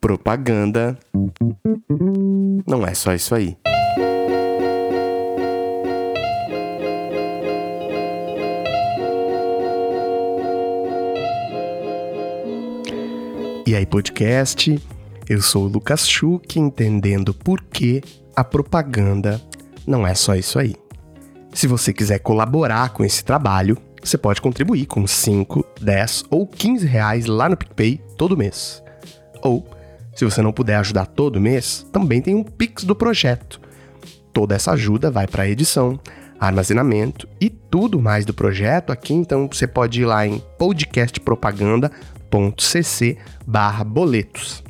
Propaganda 0.00 0.98
não 2.66 2.86
é 2.86 2.94
só 2.94 3.14
isso 3.14 3.34
aí. 3.34 3.56
E 13.66 13.74
aí, 13.74 13.86
podcast? 13.86 14.78
Eu 15.28 15.40
sou 15.40 15.64
o 15.64 15.68
Lucas 15.68 16.06
Schuch, 16.06 16.60
entendendo 16.60 17.32
por 17.32 17.62
que 17.62 18.02
a 18.36 18.44
propaganda 18.44 19.40
não 19.86 20.06
é 20.06 20.14
só 20.14 20.34
isso 20.34 20.58
aí. 20.58 20.76
Se 21.52 21.66
você 21.66 21.92
quiser 21.92 22.18
colaborar 22.18 22.90
com 22.90 23.04
esse 23.04 23.24
trabalho, 23.24 23.78
você 24.02 24.18
pode 24.18 24.42
contribuir 24.42 24.84
com 24.86 25.06
5, 25.06 25.64
10 25.80 26.24
ou 26.30 26.46
15 26.46 26.86
reais 26.86 27.24
lá 27.24 27.48
no 27.48 27.56
PicPay 27.56 28.00
todo 28.18 28.36
mês. 28.36 28.83
Ou, 29.44 29.64
se 30.14 30.24
você 30.24 30.42
não 30.42 30.52
puder 30.52 30.76
ajudar 30.76 31.06
todo 31.06 31.40
mês, 31.40 31.86
também 31.92 32.20
tem 32.20 32.34
um 32.34 32.42
Pix 32.42 32.82
do 32.84 32.96
projeto. 32.96 33.60
Toda 34.32 34.54
essa 34.54 34.72
ajuda 34.72 35.10
vai 35.10 35.26
para 35.26 35.48
edição, 35.48 35.98
armazenamento 36.40 37.28
e 37.40 37.50
tudo 37.50 38.00
mais 38.00 38.24
do 38.24 38.32
projeto 38.34 38.90
aqui, 38.90 39.14
então 39.14 39.48
você 39.50 39.66
pode 39.66 40.00
ir 40.00 40.06
lá 40.06 40.26
em 40.26 40.42
podcastpropaganda.cc 40.58 43.18
boletos. 43.86 44.64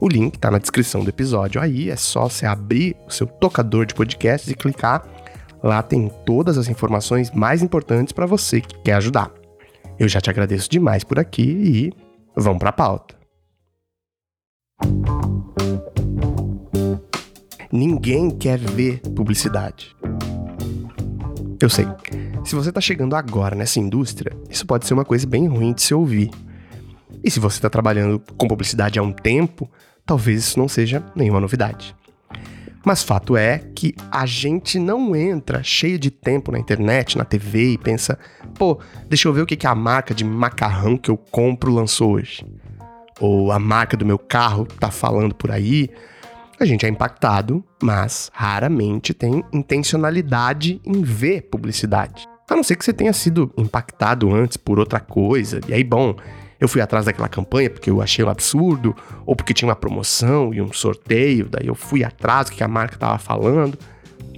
O 0.00 0.08
link 0.08 0.36
está 0.36 0.48
na 0.50 0.58
descrição 0.58 1.02
do 1.02 1.10
episódio 1.10 1.60
aí, 1.60 1.90
é 1.90 1.96
só 1.96 2.28
você 2.28 2.46
abrir 2.46 2.94
o 3.06 3.10
seu 3.10 3.26
tocador 3.26 3.84
de 3.84 3.94
podcasts 3.94 4.48
e 4.48 4.54
clicar 4.54 5.04
Lá 5.62 5.82
tem 5.82 6.10
todas 6.24 6.56
as 6.56 6.68
informações 6.68 7.30
mais 7.30 7.62
importantes 7.62 8.12
para 8.12 8.26
você 8.26 8.60
que 8.60 8.78
quer 8.80 8.94
ajudar. 8.94 9.30
Eu 9.98 10.08
já 10.08 10.20
te 10.20 10.30
agradeço 10.30 10.70
demais 10.70 11.02
por 11.02 11.18
aqui 11.18 11.42
e 11.42 11.92
vamos 12.36 12.60
para 12.60 12.70
a 12.70 12.72
pauta. 12.72 13.17
Ninguém 17.70 18.30
quer 18.30 18.58
ver 18.58 19.00
publicidade. 19.14 19.94
Eu 21.60 21.68
sei. 21.68 21.86
Se 22.42 22.54
você 22.54 22.70
está 22.70 22.80
chegando 22.80 23.14
agora 23.14 23.54
nessa 23.54 23.78
indústria, 23.78 24.34
isso 24.48 24.64
pode 24.64 24.86
ser 24.86 24.94
uma 24.94 25.04
coisa 25.04 25.26
bem 25.26 25.46
ruim 25.46 25.74
de 25.74 25.82
se 25.82 25.92
ouvir. 25.92 26.30
E 27.22 27.30
se 27.30 27.38
você 27.38 27.58
está 27.58 27.68
trabalhando 27.68 28.22
com 28.38 28.48
publicidade 28.48 28.98
há 28.98 29.02
um 29.02 29.12
tempo, 29.12 29.70
talvez 30.06 30.40
isso 30.40 30.58
não 30.58 30.66
seja 30.66 31.04
nenhuma 31.14 31.40
novidade. 31.40 31.94
Mas 32.86 33.02
fato 33.02 33.36
é 33.36 33.58
que 33.74 33.94
a 34.10 34.24
gente 34.24 34.78
não 34.78 35.14
entra 35.14 35.62
cheio 35.62 35.98
de 35.98 36.10
tempo 36.10 36.50
na 36.50 36.58
internet, 36.58 37.18
na 37.18 37.24
TV 37.24 37.72
e 37.72 37.78
pensa, 37.78 38.18
pô, 38.54 38.80
deixa 39.10 39.28
eu 39.28 39.32
ver 39.34 39.42
o 39.42 39.46
que 39.46 39.66
a 39.66 39.74
marca 39.74 40.14
de 40.14 40.24
macarrão 40.24 40.96
que 40.96 41.10
eu 41.10 41.18
compro 41.18 41.70
lançou 41.70 42.12
hoje. 42.12 42.46
Ou 43.20 43.50
a 43.50 43.58
marca 43.58 43.96
do 43.96 44.06
meu 44.06 44.18
carro 44.18 44.66
tá 44.78 44.90
falando 44.90 45.34
por 45.34 45.50
aí. 45.50 45.90
A 46.60 46.64
gente 46.64 46.84
é 46.84 46.88
impactado, 46.88 47.64
mas 47.82 48.30
raramente 48.32 49.14
tem 49.14 49.44
intencionalidade 49.52 50.80
em 50.84 51.02
ver 51.02 51.42
publicidade. 51.42 52.26
A 52.50 52.56
não 52.56 52.62
ser 52.62 52.76
que 52.76 52.84
você 52.84 52.92
tenha 52.92 53.12
sido 53.12 53.52
impactado 53.56 54.34
antes 54.34 54.56
por 54.56 54.78
outra 54.78 54.98
coisa, 54.98 55.60
e 55.68 55.74
aí, 55.74 55.84
bom, 55.84 56.16
eu 56.58 56.66
fui 56.66 56.80
atrás 56.80 57.04
daquela 57.04 57.28
campanha 57.28 57.70
porque 57.70 57.90
eu 57.90 58.00
achei 58.00 58.24
um 58.24 58.28
absurdo, 58.28 58.96
ou 59.24 59.36
porque 59.36 59.54
tinha 59.54 59.68
uma 59.68 59.76
promoção 59.76 60.52
e 60.52 60.60
um 60.60 60.72
sorteio, 60.72 61.48
daí 61.48 61.66
eu 61.66 61.74
fui 61.74 62.02
atrás 62.02 62.48
do 62.48 62.56
que 62.56 62.64
a 62.64 62.68
marca 62.68 62.94
estava 62.94 63.18
falando. 63.18 63.78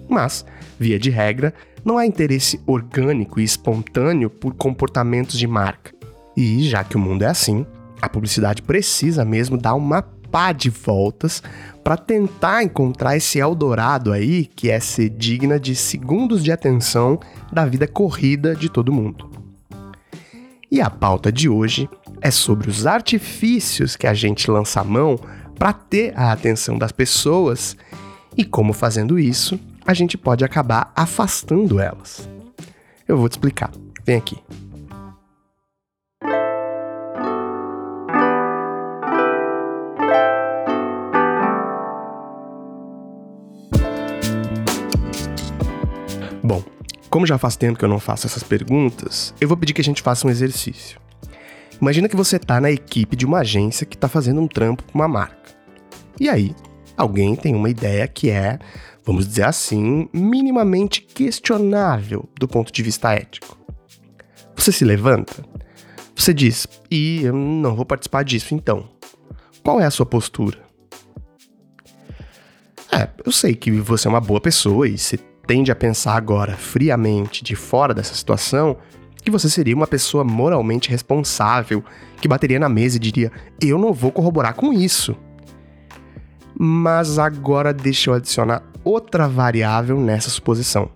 Mas, 0.09 0.45
via 0.79 0.99
de 0.99 1.09
regra, 1.09 1.55
não 1.85 1.97
há 1.97 2.05
interesse 2.05 2.61
orgânico 2.67 3.41
e 3.41 3.45
espontâneo 3.45 4.29
por 4.29 4.55
comportamentos 4.55 5.39
de 5.39 5.47
marca. 5.47 5.93
E 6.37 6.69
já 6.69 6.85
que 6.85 6.97
o 6.97 6.99
mundo 6.99 7.23
é 7.23 7.27
assim, 7.29 7.65
a 8.01 8.09
publicidade 8.09 8.63
precisa 8.63 9.25
mesmo 9.25 9.57
dar 9.57 9.75
uma 9.75 10.03
pá 10.03 10.53
de 10.53 10.71
voltas 10.71 11.43
para 11.83 11.97
tentar 11.97 12.63
encontrar 12.63 13.17
esse 13.17 13.39
Eldorado 13.39 14.13
aí 14.13 14.47
que 14.47 14.71
é 14.71 14.79
ser 14.79 15.09
digna 15.11 15.59
de 15.59 15.75
segundos 15.75 16.43
de 16.43 16.53
atenção 16.53 17.19
da 17.53 17.67
vida 17.67 17.87
corrida 17.87 18.55
de 18.55 18.69
todo 18.69 18.93
mundo. 18.93 19.31
E 20.71 20.81
a 20.81 20.89
pauta 20.89 21.33
de 21.33 21.49
hoje 21.49 21.89
é 22.21 22.31
sobre 22.31 22.71
os 22.71 22.87
artifícios 22.87 23.97
que 23.97 24.07
a 24.07 24.15
gente 24.15 24.51
lança 24.51 24.81
a 24.81 24.85
mão 24.85 25.19
para 25.59 25.73
ter 25.73 26.13
a 26.17 26.33
atenção 26.33 26.79
das 26.79 26.93
pessoas 26.93 27.77
e 28.37 28.45
como 28.45 28.73
fazendo 28.73 29.19
isso 29.19 29.59
a 29.85 29.93
gente 29.93 30.17
pode 30.17 30.45
acabar 30.45 30.93
afastando 30.95 31.81
elas. 31.81 32.29
Eu 33.09 33.17
vou 33.17 33.29
te 33.29 33.33
explicar. 33.33 33.73
Vem 34.05 34.17
aqui. 34.17 34.39
Bom, 46.43 46.63
como 47.11 47.27
já 47.27 47.37
faz 47.37 47.57
tempo 47.57 47.79
que 47.79 47.85
eu 47.85 47.89
não 47.89 48.01
faço 48.01 48.27
essas 48.27 48.43
perguntas, 48.43 49.35
eu 49.41 49.49
vou 49.49 49.57
pedir 49.57 49.75
que 49.75 49.81
a 49.81 49.85
gente 49.85 50.01
faça 50.01 50.27
um 50.27 50.31
exercício. 50.31 50.99
Imagina 51.81 52.09
que 52.09 52.17
você 52.17 52.37
está 52.37 52.61
na 52.61 52.71
equipe 52.71 53.17
de 53.17 53.27
uma 53.27 53.41
agência 53.41 53.87
que 53.87 53.97
está 53.97 54.09
fazendo 54.09 54.41
um 54.41 54.47
trampo 54.47 54.85
com 54.85 54.99
uma 54.99 55.09
marca. 55.09 55.37
E 56.19 56.29
aí, 56.29 56.55
alguém 56.97 57.35
tem 57.35 57.55
uma 57.55 57.69
ideia 57.69 58.07
que 58.07 58.31
é, 58.31 58.59
vamos 59.05 59.27
dizer 59.27 59.45
assim, 59.45 60.09
minimamente 60.13 61.01
questionável 61.03 62.29
do 62.39 62.47
ponto 62.47 62.73
de 62.73 62.83
vista 62.83 63.13
ético. 63.13 63.59
Você 64.55 64.73
se 64.73 64.85
levanta, 64.85 65.43
você 66.15 66.35
diz: 66.35 66.67
"E 66.91 67.23
eu 67.23 67.33
não 67.33 67.75
vou 67.75 67.85
participar 67.85 68.23
disso 68.23 68.55
então". 68.55 68.89
Qual 69.63 69.81
é 69.81 69.85
a 69.85 69.91
sua 69.91 70.07
postura? 70.07 70.59
É, 72.93 73.09
eu 73.25 73.33
sei 73.33 73.55
que 73.55 73.71
você 73.71 74.07
é 74.07 74.11
uma 74.11 74.21
boa 74.21 74.41
pessoa 74.41 74.87
e 74.87 74.99
você 74.99 75.19
tende 75.51 75.73
a 75.73 75.75
pensar 75.75 76.15
agora 76.15 76.57
friamente 76.57 77.43
de 77.43 77.57
fora 77.57 77.93
dessa 77.93 78.15
situação 78.15 78.77
que 79.21 79.33
você 79.33 79.51
seria 79.51 79.75
uma 79.75 79.87
pessoa 79.89 80.23
moralmente 80.23 80.89
responsável, 80.89 81.83
que 82.21 82.29
bateria 82.29 82.61
na 82.61 82.69
mesa 82.69 82.97
e 82.97 83.01
diria: 83.01 83.33
Eu 83.61 83.77
não 83.77 83.93
vou 83.93 84.13
corroborar 84.13 84.55
com 84.55 84.73
isso. 84.73 85.17
Mas 86.57 87.19
agora 87.19 87.75
deixa 87.75 88.11
eu 88.11 88.15
adicionar 88.15 88.63
outra 88.85 89.27
variável 89.27 89.99
nessa 89.99 90.31
suposição. 90.31 90.89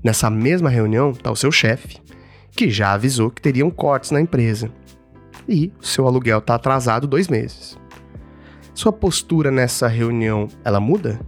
Nessa 0.00 0.30
mesma 0.30 0.70
reunião 0.70 1.10
está 1.10 1.32
o 1.32 1.36
seu 1.36 1.50
chefe, 1.50 2.00
que 2.52 2.70
já 2.70 2.92
avisou 2.92 3.32
que 3.32 3.42
teriam 3.42 3.68
cortes 3.68 4.12
na 4.12 4.20
empresa. 4.20 4.70
E 5.48 5.72
seu 5.80 6.06
aluguel 6.06 6.38
está 6.38 6.54
atrasado 6.54 7.08
dois 7.08 7.26
meses. 7.26 7.76
Sua 8.72 8.92
postura 8.92 9.50
nessa 9.50 9.88
reunião, 9.88 10.46
ela 10.64 10.78
muda? 10.78 11.18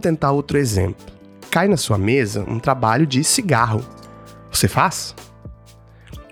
Vamos 0.00 0.16
tentar 0.16 0.32
outro 0.32 0.56
exemplo. 0.56 1.04
Cai 1.50 1.68
na 1.68 1.76
sua 1.76 1.98
mesa 1.98 2.42
um 2.48 2.58
trabalho 2.58 3.06
de 3.06 3.22
cigarro. 3.22 3.84
Você 4.50 4.66
faz? 4.66 5.14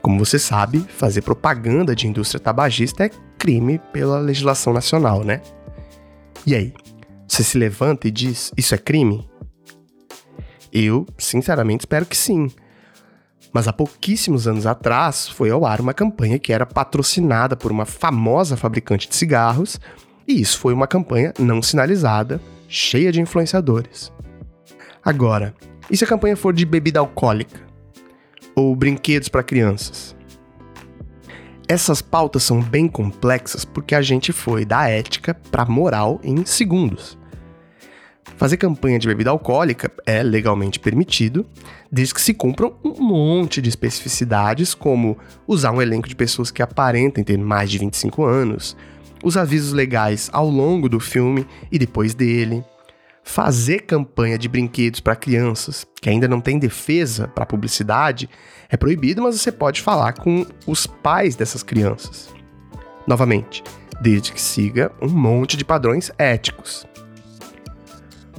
Como 0.00 0.18
você 0.18 0.38
sabe, 0.38 0.78
fazer 0.88 1.20
propaganda 1.20 1.94
de 1.94 2.06
indústria 2.06 2.40
tabagista 2.40 3.04
é 3.04 3.10
crime 3.36 3.78
pela 3.92 4.20
legislação 4.20 4.72
nacional, 4.72 5.22
né? 5.22 5.42
E 6.46 6.54
aí? 6.54 6.72
Você 7.26 7.44
se 7.44 7.58
levanta 7.58 8.08
e 8.08 8.10
diz: 8.10 8.50
Isso 8.56 8.74
é 8.74 8.78
crime? 8.78 9.28
Eu, 10.72 11.06
sinceramente, 11.18 11.82
espero 11.82 12.06
que 12.06 12.16
sim. 12.16 12.50
Mas 13.52 13.68
há 13.68 13.72
pouquíssimos 13.72 14.48
anos 14.48 14.64
atrás 14.64 15.28
foi 15.28 15.50
ao 15.50 15.66
ar 15.66 15.82
uma 15.82 15.92
campanha 15.92 16.38
que 16.38 16.54
era 16.54 16.64
patrocinada 16.64 17.54
por 17.54 17.70
uma 17.70 17.84
famosa 17.84 18.56
fabricante 18.56 19.06
de 19.10 19.14
cigarros, 19.14 19.78
e 20.26 20.40
isso 20.40 20.58
foi 20.58 20.72
uma 20.72 20.86
campanha 20.86 21.34
não 21.38 21.60
sinalizada 21.60 22.40
cheia 22.68 23.10
de 23.10 23.20
influenciadores. 23.20 24.12
Agora, 25.02 25.54
e 25.90 25.96
se 25.96 26.04
a 26.04 26.06
campanha 26.06 26.36
for 26.36 26.52
de 26.52 26.66
bebida 26.66 27.00
alcoólica? 27.00 27.66
Ou 28.54 28.76
brinquedos 28.76 29.28
para 29.28 29.42
crianças? 29.42 30.14
Essas 31.66 32.02
pautas 32.02 32.42
são 32.42 32.60
bem 32.60 32.86
complexas 32.86 33.64
porque 33.64 33.94
a 33.94 34.02
gente 34.02 34.32
foi 34.32 34.64
da 34.64 34.88
ética 34.88 35.34
para 35.50 35.64
moral 35.64 36.20
em 36.22 36.44
segundos. 36.44 37.18
Fazer 38.36 38.56
campanha 38.56 38.98
de 38.98 39.08
bebida 39.08 39.30
alcoólica 39.30 39.90
é 40.06 40.22
legalmente 40.22 40.78
permitido, 40.78 41.44
desde 41.90 42.14
que 42.14 42.20
se 42.20 42.32
cumpram 42.32 42.74
um 42.84 43.02
monte 43.02 43.60
de 43.60 43.68
especificidades, 43.68 44.74
como 44.74 45.18
usar 45.46 45.72
um 45.72 45.82
elenco 45.82 46.08
de 46.08 46.14
pessoas 46.14 46.50
que 46.50 46.62
aparentem 46.62 47.24
ter 47.24 47.36
mais 47.36 47.70
de 47.70 47.78
25 47.78 48.24
anos, 48.24 48.76
os 49.22 49.36
avisos 49.36 49.72
legais 49.72 50.28
ao 50.32 50.48
longo 50.48 50.88
do 50.88 51.00
filme 51.00 51.46
e 51.70 51.78
depois 51.78 52.14
dele, 52.14 52.64
fazer 53.22 53.80
campanha 53.80 54.38
de 54.38 54.48
brinquedos 54.48 55.00
para 55.00 55.14
crianças 55.14 55.86
que 56.00 56.08
ainda 56.08 56.26
não 56.26 56.40
tem 56.40 56.58
defesa 56.58 57.28
para 57.28 57.44
publicidade 57.44 58.28
é 58.70 58.76
proibido, 58.76 59.22
mas 59.22 59.38
você 59.38 59.52
pode 59.52 59.82
falar 59.82 60.14
com 60.14 60.46
os 60.66 60.86
pais 60.86 61.36
dessas 61.36 61.62
crianças. 61.62 62.34
Novamente, 63.06 63.62
desde 64.00 64.32
que 64.32 64.40
siga 64.40 64.92
um 65.00 65.08
monte 65.08 65.56
de 65.56 65.64
padrões 65.64 66.10
éticos. 66.18 66.86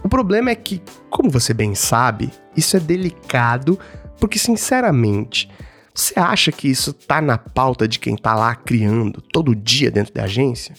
O 0.04 0.10
problema 0.10 0.50
é 0.50 0.56
que, 0.56 0.82
como 1.10 1.30
você 1.30 1.54
bem 1.54 1.76
sabe, 1.76 2.32
isso 2.56 2.78
é 2.78 2.80
delicado 2.80 3.78
porque, 4.20 4.40
sinceramente, 4.40 5.50
você 6.00 6.18
acha 6.18 6.52
que 6.52 6.68
isso 6.68 6.94
tá 6.94 7.22
na 7.22 7.38
pauta 7.38 7.88
de 7.88 8.00
quem 8.00 8.16
tá 8.16 8.34
lá 8.34 8.56
criando 8.56 9.22
todo 9.22 9.56
dia 9.56 9.92
dentro 9.92 10.14
da 10.14 10.24
agência? 10.24 10.74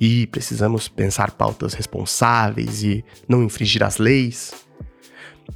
E 0.00 0.26
precisamos 0.28 0.88
pensar 0.88 1.32
pautas 1.32 1.74
responsáveis 1.74 2.82
e 2.82 3.04
não 3.28 3.42
infringir 3.42 3.82
as 3.82 3.98
leis? 3.98 4.54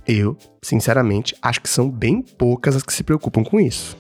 Eu, 0.07 0.37
sinceramente, 0.63 1.35
acho 1.41 1.61
que 1.61 1.69
são 1.69 1.91
bem 1.91 2.21
poucas 2.21 2.77
as 2.77 2.83
que 2.83 2.93
se 2.93 3.03
preocupam 3.03 3.43
com 3.43 3.59
isso. 3.59 3.97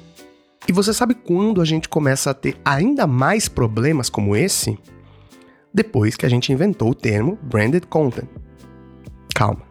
E 0.69 0.73
você 0.73 0.93
sabe 0.93 1.15
quando 1.15 1.63
a 1.63 1.65
gente 1.65 1.89
começa 1.89 2.31
a 2.31 2.35
ter 2.35 2.57
ainda 2.63 3.07
mais 3.07 3.49
problemas 3.49 4.11
como 4.11 4.37
esse? 4.37 4.79
Depois 5.73 6.17
que 6.17 6.27
a 6.27 6.29
gente 6.29 6.53
inventou 6.53 6.91
o 6.91 6.95
termo 6.95 7.39
branded 7.43 7.87
content. 7.87 8.29
Calma, 9.35 9.63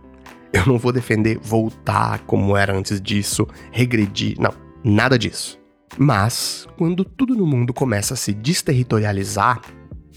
eu 0.51 0.65
não 0.65 0.79
vou 0.79 0.91
defender 0.91 1.37
voltar 1.37 2.19
como 2.25 2.57
era 2.57 2.75
antes 2.75 2.99
disso, 2.99 3.47
regredir, 3.71 4.37
não, 4.39 4.66
nada 4.87 5.17
disso. 5.17 5.59
Mas, 5.97 6.67
quando 6.77 7.03
tudo 7.03 7.35
no 7.35 7.45
mundo 7.45 7.73
começa 7.73 8.13
a 8.13 8.17
se 8.17 8.33
desterritorializar, 8.33 9.61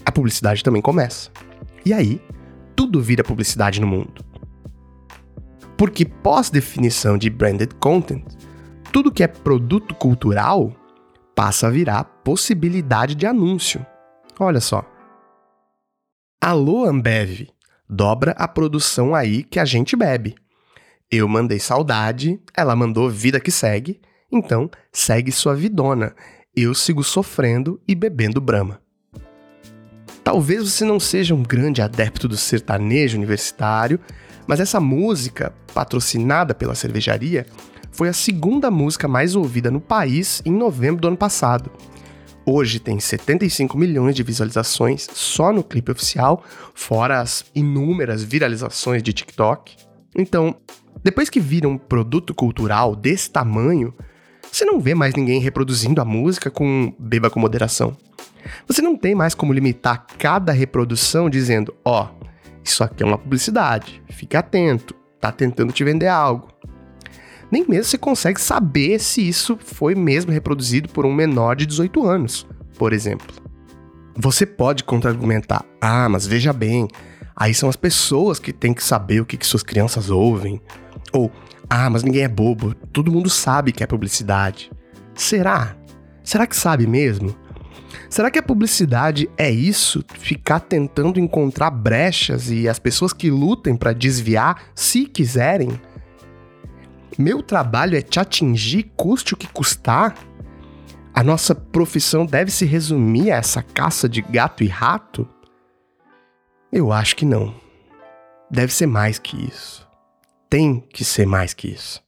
a 0.05 0.11
publicidade 0.11 0.63
também 0.63 0.81
começa. 0.81 1.29
E 1.85 1.93
aí, 1.93 2.21
tudo 2.75 3.01
vira 3.01 3.23
publicidade 3.23 3.79
no 3.81 3.87
mundo. 3.87 4.23
Porque 5.77 6.05
pós-definição 6.05 7.17
de 7.17 7.29
branded 7.29 7.73
content, 7.75 8.23
tudo 8.91 9.11
que 9.11 9.23
é 9.23 9.27
produto 9.27 9.95
cultural 9.95 10.71
passa 11.35 11.67
a 11.67 11.69
virar 11.71 12.03
possibilidade 12.03 13.15
de 13.15 13.25
anúncio. 13.25 13.85
Olha 14.39 14.59
só. 14.59 14.85
Alô 16.39 16.85
Ambev, 16.85 17.47
dobra 17.89 18.31
a 18.31 18.47
produção 18.47 19.15
aí 19.15 19.43
que 19.43 19.59
a 19.59 19.65
gente 19.65 19.95
bebe. 19.95 20.35
Eu 21.09 21.27
mandei 21.27 21.59
saudade, 21.59 22.39
ela 22.55 22.75
mandou 22.75 23.09
vida 23.09 23.39
que 23.39 23.51
segue, 23.51 23.99
então 24.31 24.69
segue 24.91 25.31
sua 25.31 25.55
vidona. 25.55 26.15
Eu 26.55 26.73
sigo 26.73 27.03
sofrendo 27.03 27.79
e 27.87 27.95
bebendo 27.95 28.41
brama. 28.41 28.81
Talvez 30.23 30.69
você 30.69 30.85
não 30.85 30.99
seja 30.99 31.33
um 31.33 31.43
grande 31.43 31.81
adepto 31.81 32.27
do 32.27 32.37
sertanejo 32.37 33.17
universitário, 33.17 33.99
mas 34.47 34.59
essa 34.59 34.79
música, 34.79 35.53
patrocinada 35.73 36.53
pela 36.53 36.75
cervejaria, 36.75 37.45
foi 37.91 38.07
a 38.07 38.13
segunda 38.13 38.71
música 38.71 39.07
mais 39.07 39.35
ouvida 39.35 39.69
no 39.69 39.81
país 39.81 40.41
em 40.45 40.51
novembro 40.51 41.01
do 41.01 41.07
ano 41.07 41.17
passado. 41.17 41.71
Hoje 42.45 42.79
tem 42.79 42.99
75 42.99 43.77
milhões 43.77 44.15
de 44.15 44.23
visualizações 44.23 45.07
só 45.13 45.53
no 45.53 45.63
clipe 45.63 45.91
oficial, 45.91 46.43
fora 46.73 47.19
as 47.19 47.45
inúmeras 47.53 48.23
viralizações 48.23 49.03
de 49.03 49.13
TikTok. 49.13 49.75
Então, 50.15 50.55
depois 51.03 51.29
que 51.29 51.39
vira 51.39 51.67
um 51.67 51.77
produto 51.77 52.33
cultural 52.33 52.95
desse 52.95 53.29
tamanho, 53.29 53.93
você 54.51 54.65
não 54.65 54.79
vê 54.79 54.93
mais 54.93 55.15
ninguém 55.15 55.39
reproduzindo 55.39 56.01
a 56.01 56.05
música 56.05 56.51
com 56.51 56.93
beba 56.99 57.29
com 57.29 57.39
moderação. 57.39 57.95
Você 58.67 58.81
não 58.81 58.97
tem 58.97 59.15
mais 59.15 59.33
como 59.33 59.53
limitar 59.53 60.05
cada 60.17 60.51
reprodução 60.51 61.29
dizendo, 61.29 61.73
ó, 61.85 62.07
oh, 62.07 62.25
isso 62.63 62.83
aqui 62.83 63.03
é 63.03 63.05
uma 63.05 63.17
publicidade, 63.17 64.03
fique 64.09 64.35
atento, 64.35 64.93
tá 65.19 65.31
tentando 65.31 65.71
te 65.71 65.83
vender 65.83 66.07
algo. 66.07 66.49
Nem 67.51 67.65
mesmo 67.67 67.85
você 67.85 67.97
consegue 67.97 68.39
saber 68.39 68.99
se 68.99 69.27
isso 69.27 69.57
foi 69.61 69.93
mesmo 69.93 70.31
reproduzido 70.31 70.89
por 70.89 71.05
um 71.05 71.13
menor 71.13 71.55
de 71.55 71.65
18 71.65 72.05
anos, 72.05 72.47
por 72.77 72.93
exemplo. 72.93 73.27
Você 74.15 74.45
pode 74.45 74.83
contra-argumentar, 74.83 75.63
ah, 75.79 76.09
mas 76.09 76.25
veja 76.25 76.51
bem, 76.51 76.87
aí 77.35 77.53
são 77.53 77.69
as 77.69 77.75
pessoas 77.75 78.39
que 78.39 78.53
têm 78.53 78.73
que 78.73 78.83
saber 78.83 79.21
o 79.21 79.25
que, 79.25 79.37
que 79.37 79.45
suas 79.45 79.63
crianças 79.63 80.09
ouvem. 80.09 80.61
Ou, 81.13 81.31
ah, 81.73 81.89
mas 81.89 82.03
ninguém 82.03 82.23
é 82.23 82.27
bobo, 82.27 82.75
todo 82.91 83.09
mundo 83.09 83.29
sabe 83.29 83.71
que 83.71 83.81
é 83.81 83.87
publicidade. 83.87 84.69
Será? 85.15 85.77
Será 86.21 86.45
que 86.45 86.53
sabe 86.53 86.85
mesmo? 86.85 87.33
Será 88.09 88.29
que 88.29 88.37
a 88.37 88.43
publicidade 88.43 89.29
é 89.37 89.49
isso? 89.49 90.03
Ficar 90.19 90.59
tentando 90.59 91.17
encontrar 91.17 91.71
brechas 91.71 92.51
e 92.51 92.67
as 92.67 92.77
pessoas 92.77 93.13
que 93.13 93.31
lutem 93.31 93.77
para 93.77 93.93
desviar, 93.93 94.63
se 94.75 95.05
quiserem? 95.05 95.79
Meu 97.17 97.41
trabalho 97.41 97.97
é 97.97 98.01
te 98.01 98.19
atingir, 98.19 98.91
custe 98.97 99.33
o 99.33 99.37
que 99.37 99.47
custar? 99.47 100.13
A 101.13 101.23
nossa 101.23 101.55
profissão 101.55 102.25
deve 102.25 102.51
se 102.51 102.65
resumir 102.65 103.31
a 103.31 103.37
essa 103.37 103.63
caça 103.63 104.09
de 104.09 104.21
gato 104.21 104.61
e 104.61 104.67
rato? 104.67 105.25
Eu 106.69 106.91
acho 106.91 107.15
que 107.15 107.23
não. 107.23 107.55
Deve 108.49 108.73
ser 108.73 108.87
mais 108.87 109.17
que 109.17 109.47
isso. 109.47 109.89
Tem 110.51 110.83
que 110.89 111.05
ser 111.05 111.25
mais 111.25 111.53
que 111.53 111.69
isso. 111.69 112.03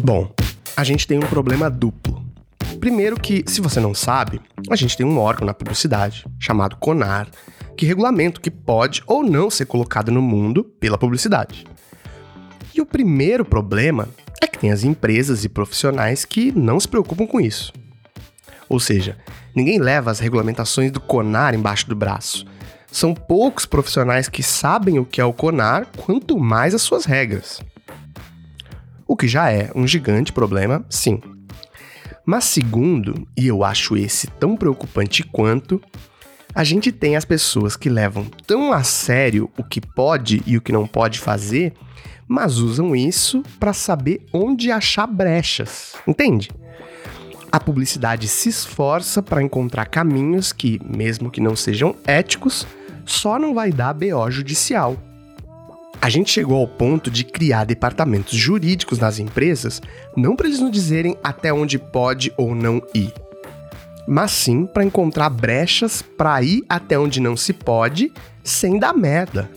Bom, 0.00 0.32
a 0.76 0.84
gente 0.84 1.04
tem 1.04 1.18
um 1.18 1.26
problema 1.26 1.68
duplo. 1.68 2.24
Primeiro 2.78 3.18
que, 3.18 3.42
se 3.48 3.60
você 3.60 3.80
não 3.80 3.92
sabe, 3.92 4.40
a 4.70 4.76
gente 4.76 4.96
tem 4.96 5.04
um 5.04 5.18
órgão 5.18 5.44
na 5.44 5.52
publicidade, 5.52 6.24
chamado 6.38 6.76
CONAR, 6.76 7.28
que 7.76 7.86
regulamenta 7.86 8.38
o 8.38 8.40
que 8.40 8.48
pode 8.48 9.02
ou 9.04 9.24
não 9.24 9.50
ser 9.50 9.66
colocado 9.66 10.12
no 10.12 10.22
mundo 10.22 10.62
pela 10.62 10.96
publicidade. 10.96 11.66
E 12.72 12.80
o 12.80 12.86
primeiro 12.86 13.44
problema 13.44 14.08
é 14.40 14.46
que 14.46 14.60
tem 14.60 14.70
as 14.70 14.84
empresas 14.84 15.44
e 15.44 15.48
profissionais 15.48 16.24
que 16.24 16.52
não 16.52 16.78
se 16.78 16.86
preocupam 16.86 17.26
com 17.26 17.40
isso. 17.40 17.72
Ou 18.72 18.80
seja, 18.80 19.16
ninguém 19.54 19.78
leva 19.78 20.10
as 20.10 20.18
regulamentações 20.18 20.90
do 20.90 21.00
CONAR 21.00 21.54
embaixo 21.54 21.88
do 21.88 21.94
braço. 21.94 22.44
São 22.90 23.14
poucos 23.14 23.64
profissionais 23.64 24.28
que 24.28 24.42
sabem 24.42 24.98
o 24.98 25.04
que 25.04 25.20
é 25.20 25.24
o 25.24 25.32
CONAR, 25.32 25.86
quanto 25.96 26.36
mais 26.36 26.74
as 26.74 26.82
suas 26.82 27.04
regras 27.04 27.62
o 29.12 29.16
que 29.16 29.28
já 29.28 29.52
é 29.52 29.70
um 29.74 29.86
gigante 29.86 30.32
problema, 30.32 30.82
sim. 30.88 31.20
Mas 32.24 32.44
segundo, 32.44 33.28
e 33.36 33.46
eu 33.46 33.62
acho 33.62 33.94
esse 33.94 34.26
tão 34.26 34.56
preocupante 34.56 35.22
quanto, 35.22 35.82
a 36.54 36.64
gente 36.64 36.90
tem 36.90 37.14
as 37.14 37.26
pessoas 37.26 37.76
que 37.76 37.90
levam 37.90 38.24
tão 38.46 38.72
a 38.72 38.82
sério 38.82 39.50
o 39.58 39.62
que 39.62 39.82
pode 39.82 40.42
e 40.46 40.56
o 40.56 40.62
que 40.62 40.72
não 40.72 40.86
pode 40.86 41.18
fazer, 41.18 41.74
mas 42.26 42.56
usam 42.56 42.96
isso 42.96 43.42
para 43.60 43.74
saber 43.74 44.24
onde 44.32 44.70
achar 44.70 45.06
brechas, 45.06 45.94
entende? 46.06 46.50
A 47.52 47.60
publicidade 47.60 48.28
se 48.28 48.48
esforça 48.48 49.22
para 49.22 49.42
encontrar 49.42 49.84
caminhos 49.84 50.54
que, 50.54 50.80
mesmo 50.82 51.30
que 51.30 51.38
não 51.38 51.54
sejam 51.54 51.94
éticos, 52.06 52.66
só 53.04 53.38
não 53.38 53.52
vai 53.52 53.70
dar 53.70 53.92
BO 53.92 54.30
judicial. 54.30 54.96
A 56.00 56.08
gente 56.08 56.32
chegou 56.32 56.58
ao 56.58 56.66
ponto 56.66 57.10
de 57.10 57.24
criar 57.24 57.64
departamentos 57.64 58.36
jurídicos 58.36 58.98
nas 58.98 59.18
empresas, 59.18 59.82
não 60.16 60.34
para 60.34 60.48
eles 60.48 60.60
nos 60.60 60.72
dizerem 60.72 61.16
até 61.22 61.52
onde 61.52 61.78
pode 61.78 62.32
ou 62.38 62.54
não 62.54 62.82
ir, 62.94 63.12
mas 64.08 64.32
sim 64.32 64.66
para 64.66 64.82
encontrar 64.82 65.28
brechas 65.28 66.02
para 66.02 66.42
ir 66.42 66.64
até 66.68 66.98
onde 66.98 67.20
não 67.20 67.36
se 67.36 67.52
pode 67.52 68.10
sem 68.42 68.78
dar 68.78 68.94
merda. 68.94 69.48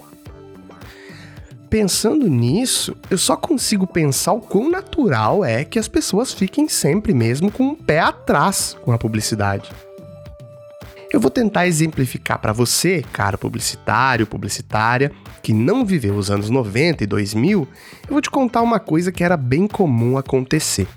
Pensando 1.70 2.28
nisso, 2.28 2.96
eu 3.10 3.18
só 3.18 3.36
consigo 3.36 3.88
pensar 3.88 4.34
o 4.34 4.42
quão 4.42 4.70
natural 4.70 5.44
é 5.44 5.66
que 5.66 5.80
as 5.80 5.88
pessoas 5.88 6.34
fiquem 6.34 6.70
sempre 6.70 7.14
mesmo 7.14 7.52
com 7.52 7.64
o 7.64 7.72
um 7.72 7.76
pé 7.76 8.00
atrás 8.00 8.78
com 8.82 8.92
a 8.92 8.98
publicidade. 8.98 9.70
Eu 11.12 11.20
vou 11.20 11.32
tentar 11.32 11.68
exemplificar 11.68 12.40
para 12.40 12.52
você, 12.52 13.04
cara 13.12 13.38
publicitário, 13.38 14.28
publicitária, 14.28 15.12
que 15.42 15.54
não 15.54 15.86
viveu 15.86 16.16
os 16.16 16.30
anos 16.30 16.50
90 16.50 17.04
e 17.04 17.08
2000, 17.08 17.68
eu 18.04 18.10
vou 18.10 18.22
te 18.22 18.30
contar 18.30 18.62
uma 18.62 18.80
coisa 18.80 19.12
que 19.12 19.24
era 19.24 19.38
bem 19.38 19.68
comum 19.68 20.18
acontecer. 20.18 20.88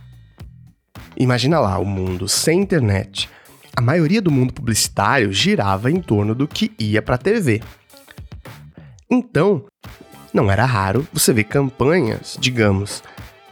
Imagina 1.17 1.61
lá 1.61 1.79
o 1.79 1.85
mundo 1.85 2.29
sem 2.29 2.61
internet. 2.61 3.29
A 3.77 3.81
maioria 3.81 4.21
do 4.21 4.31
mundo 4.31 4.53
publicitário 4.53 5.33
girava 5.33 5.91
em 5.91 6.01
torno 6.01 6.35
do 6.35 6.49
que 6.49 6.73
ia 6.79 7.01
para 7.01 7.15
a 7.15 7.19
TV. 7.19 7.61
Então, 9.11 9.65
não 10.33 10.51
era 10.51 10.65
raro 10.65 11.07
você 11.13 11.33
ver 11.33 11.45
campanhas, 11.45 12.37
digamos, 12.41 13.03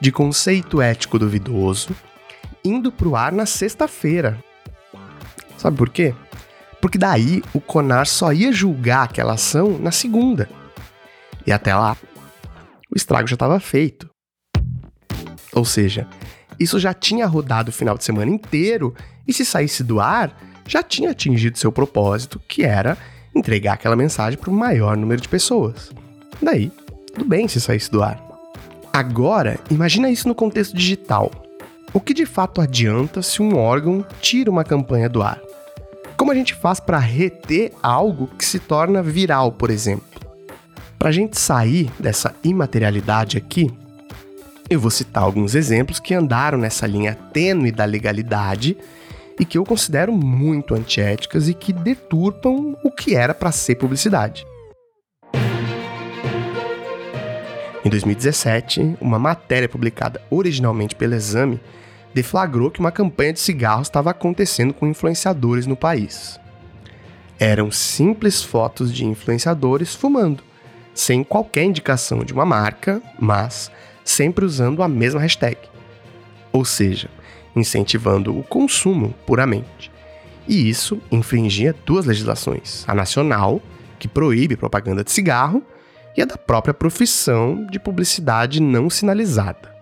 de 0.01 0.13
conceito 0.13 0.81
ético 0.81 1.19
duvidoso 1.19 1.95
indo 2.65 2.91
para 2.91 3.09
o 3.09 3.17
ar 3.17 3.33
na 3.33 3.47
sexta-feira. 3.47 4.39
Sabe 5.57 5.77
por 5.77 5.89
quê? 5.89 6.15
Porque 6.81 6.99
daí 6.99 7.43
o 7.55 7.61
Conar 7.61 8.07
só 8.07 8.33
ia 8.33 8.53
julgar 8.53 9.05
aquela 9.05 9.35
ação 9.35 9.79
na 9.79 9.91
segunda. 9.91 10.49
E 11.47 11.53
até 11.53 11.75
lá, 11.75 11.97
o 12.91 12.97
estrago 12.97 13.29
já 13.29 13.35
estava 13.35 13.59
feito. 13.61 14.11
Ou 15.53 15.65
seja, 15.65 16.07
isso 16.59 16.79
já 16.79 16.93
tinha 16.93 17.27
rodado 17.27 17.71
o 17.71 17.73
final 17.73 17.97
de 17.97 18.05
semana 18.05 18.31
inteiro 18.31 18.95
e 19.27 19.33
se 19.33 19.45
saísse 19.45 19.83
do 19.83 20.01
ar, 20.01 20.37
já 20.67 20.83
tinha 20.83 21.11
atingido 21.11 21.59
seu 21.59 21.73
propósito, 21.73 22.41
que 22.49 22.63
era 22.63 22.99
entregar 23.35 23.75
aquela 23.75 23.97
mensagem 23.97 24.39
para 24.39 24.51
o 24.51 24.55
maior 24.55 24.97
número 24.97 25.21
de 25.21 25.29
pessoas. 25.29 25.93
Daí, 26.41 26.71
tudo 27.13 27.25
bem 27.25 27.49
se 27.49 27.61
saísse 27.61 27.91
do 27.91 28.03
ar. 28.03 28.23
Agora, 28.93 29.59
imagina 29.71 30.11
isso 30.11 30.29
no 30.29 30.35
contexto 30.35 30.77
digital. 30.77 31.31
O 31.93 32.01
que 32.01 32.15
de 32.15 32.27
fato 32.27 32.61
adianta 32.61 33.23
se 33.23 33.43
um 33.43 33.57
órgão 33.57 34.05
tira 34.21 34.51
uma 34.51 34.65
campanha 34.65 35.09
do 35.09 35.23
ar? 35.23 35.41
Como 36.17 36.33
a 36.33 36.35
gente 36.35 36.55
faz 36.55 36.81
para 36.81 36.99
reter 36.99 37.73
algo 37.83 38.27
que 38.39 38.45
se 38.45 38.59
torna 38.59 39.03
viral, 39.03 39.53
por 39.53 39.71
exemplo? 39.71 40.07
Para 40.99 41.11
a 41.11 41.13
gente 41.13 41.39
sair 41.39 41.91
dessa 41.99 42.35
imaterialidade 42.43 43.37
aqui, 43.37 43.71
eu 44.69 44.81
vou 44.81 44.91
citar 44.91 45.23
alguns 45.23 45.55
exemplos 45.55 46.01
que 46.01 46.15
andaram 46.15 46.59
nessa 46.59 46.87
linha 46.87 47.15
tênue 47.33 47.71
da 47.71 47.85
legalidade 47.85 48.77
e 49.39 49.45
que 49.45 49.59
eu 49.59 49.65
considero 49.65 50.13
muito 50.13 50.75
antiéticas 50.75 51.49
e 51.49 51.55
que 51.55 51.73
deturpam 51.73 52.77
o 52.83 52.91
que 52.91 53.15
era 53.15 53.35
para 53.35 53.53
ser 53.53 53.77
publicidade. 53.77 54.47
Em 57.87 57.89
2017, 57.89 58.97
uma 59.01 59.17
matéria 59.17 59.69
publicada 59.69 60.21
originalmente 60.29 60.97
pelo 60.97 61.15
Exame 61.15 61.61
deflagrou 62.13 62.69
que 62.69 62.81
uma 62.81 62.91
campanha 62.91 63.33
de 63.33 63.39
cigarros 63.39 63.87
estava 63.87 64.11
acontecendo 64.11 64.75
com 64.75 64.89
influenciadores 64.89 65.69
no 65.69 65.77
país. 65.77 66.37
Eram 67.39 67.71
simples 67.71 68.43
fotos 68.43 68.93
de 68.93 69.05
influenciadores 69.05 69.95
fumando, 69.95 70.43
sem 70.93 71.23
qualquer 71.23 71.63
indicação 71.63 72.25
de 72.25 72.33
uma 72.33 72.45
marca, 72.45 73.01
mas 73.21 73.71
sempre 74.05 74.45
usando 74.45 74.83
a 74.83 74.89
mesma 74.89 75.21
hashtag. 75.21 75.57
Ou 76.53 76.65
seja, 76.65 77.09
incentivando 77.55 78.37
o 78.37 78.43
consumo 78.43 79.15
puramente. 79.25 79.93
E 80.49 80.69
isso 80.69 81.01
infringia 81.09 81.73
duas 81.87 82.05
legislações: 82.05 82.85
a 82.89 82.93
nacional, 82.93 83.63
que 83.97 84.09
proíbe 84.09 84.57
propaganda 84.57 85.05
de 85.05 85.13
cigarro, 85.13 85.63
e 86.17 86.23
a 86.23 86.25
da 86.25 86.39
própria 86.39 86.73
profissão 86.73 87.67
de 87.67 87.79
publicidade 87.79 88.61
não 88.61 88.89
sinalizada. 88.89 89.75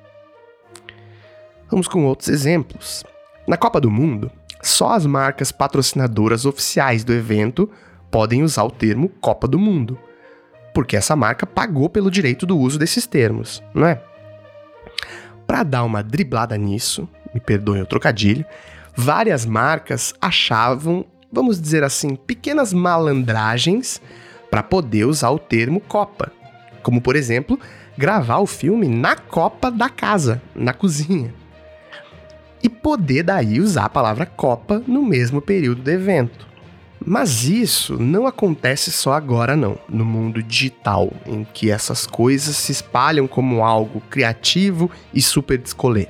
Vamos 1.71 1.89
com 1.89 2.05
outros 2.05 2.29
exemplos. 2.29 3.05
Na 3.47 3.57
Copa 3.57 3.81
do 3.81 3.91
Mundo, 3.91 4.31
só 4.63 4.93
as 4.93 5.07
marcas 5.07 5.53
patrocinadoras 5.53 6.45
oficiais 6.45 7.05
do 7.05 7.13
evento 7.13 7.71
podem 8.11 8.43
usar 8.43 8.65
o 8.65 8.71
termo 8.71 9.09
Copa 9.21 9.47
do 9.47 9.59
Mundo, 9.59 9.99
porque 10.73 10.97
essa 10.97 11.15
marca 11.15 11.47
pagou 11.47 11.89
pelo 11.89 12.11
direito 12.11 12.47
do 12.47 12.59
uso 12.59 12.79
desses 12.79 13.07
termos, 13.07 13.63
não 13.75 13.87
é? 13.87 14.03
Para 15.47 15.63
dar 15.63 15.85
uma 15.85 16.03
driblada 16.03 16.57
nisso, 16.57 17.09
me 17.35 17.41
perdoem 17.41 17.83
o 17.83 17.87
trocadilho, 17.87 18.45
várias 18.95 19.45
marcas 19.45 20.15
achavam, 20.21 21.05
vamos 21.31 21.61
dizer 21.61 21.85
assim, 21.85 22.17
pequenas 22.17 22.73
malandragens 22.73 24.01
para 24.55 24.63
poder 24.63 25.05
usar 25.05 25.31
o 25.31 25.39
termo 25.41 25.81
Copa. 25.81 26.31
Como, 26.81 27.01
por 27.01 27.17
exemplo, 27.17 27.59
gravar 27.99 28.39
o 28.39 28.47
filme 28.47 28.87
na 28.87 29.17
copa 29.17 29.69
da 29.69 29.89
casa, 29.89 30.41
na 30.55 30.73
cozinha. 30.73 31.35
E 32.63 32.69
poder 32.69 33.25
daí 33.25 33.59
usar 33.59 33.87
a 33.87 33.89
palavra 33.89 34.25
Copa 34.25 34.81
no 34.87 35.03
mesmo 35.03 35.41
período 35.41 35.83
do 35.83 35.91
evento. 35.91 36.47
Mas 37.05 37.43
isso 37.43 38.01
não 38.01 38.29
acontece 38.29 38.93
só 38.93 39.15
agora, 39.15 39.57
não, 39.57 39.77
no 39.89 40.05
mundo 40.05 40.41
digital, 40.41 41.13
em 41.27 41.45
que 41.53 41.69
essas 41.69 42.07
coisas 42.07 42.55
se 42.55 42.71
espalham 42.71 43.27
como 43.27 43.65
algo 43.65 44.01
criativo 44.03 44.89
e 45.13 45.21
super 45.21 45.59
descolê. 45.59 46.07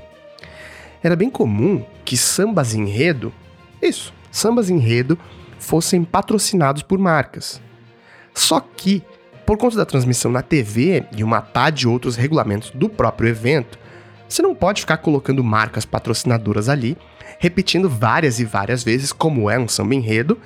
Era 1.03 1.17
bem 1.17 1.31
comum 1.31 1.83
que 2.05 2.15
sambas 2.15 2.75
enredo, 2.75 3.33
isso, 3.81 4.13
sambas 4.31 4.69
enredo, 4.69 5.19
fossem 5.59 6.05
patrocinados 6.05 6.83
por 6.83 6.99
marcas. 6.99 7.65
Só 8.35 8.61
que, 8.61 9.03
por 9.47 9.57
conta 9.57 9.77
da 9.77 9.87
transmissão 9.87 10.31
na 10.31 10.43
TV 10.43 11.05
e 11.17 11.23
uma 11.23 11.41
pá 11.41 11.71
de 11.71 11.87
outros 11.87 12.17
regulamentos 12.17 12.71
do 12.71 12.89
próprio 12.89 13.29
evento, 13.29 13.79
você 14.29 14.43
não 14.43 14.55
pode 14.55 14.81
ficar 14.81 14.97
colocando 14.99 15.45
marcas 15.45 15.85
patrocinadoras 15.85 16.69
ali, 16.69 16.99
repetindo 17.39 17.89
várias 17.89 18.41
e 18.41 18.45
várias 18.45 18.83
vezes 18.83 19.13
como 19.13 19.49
é 19.49 19.59
um 19.59 19.69
samba 19.69 19.95
enredo, 19.95 20.39